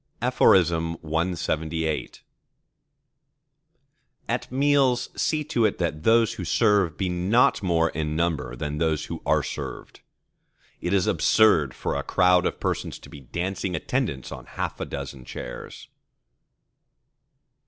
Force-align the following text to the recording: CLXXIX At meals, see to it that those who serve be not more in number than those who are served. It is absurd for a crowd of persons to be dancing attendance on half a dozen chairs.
CLXXIX 0.23 2.21
At 4.27 4.51
meals, 4.51 5.09
see 5.15 5.43
to 5.43 5.65
it 5.65 5.77
that 5.77 6.01
those 6.01 6.33
who 6.33 6.43
serve 6.43 6.97
be 6.97 7.07
not 7.07 7.61
more 7.61 7.91
in 7.91 8.15
number 8.15 8.55
than 8.55 8.79
those 8.79 9.05
who 9.05 9.21
are 9.27 9.43
served. 9.43 9.99
It 10.81 10.95
is 10.95 11.05
absurd 11.05 11.75
for 11.75 11.95
a 11.95 12.01
crowd 12.01 12.47
of 12.47 12.59
persons 12.59 12.97
to 12.97 13.09
be 13.09 13.19
dancing 13.19 13.75
attendance 13.75 14.31
on 14.31 14.47
half 14.57 14.79
a 14.79 14.85
dozen 14.85 15.23
chairs. 15.23 15.87